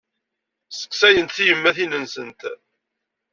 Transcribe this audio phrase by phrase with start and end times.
[0.69, 2.41] Sseqsayent tiyemmatin-nsent.